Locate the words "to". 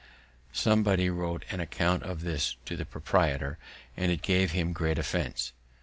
2.65-2.75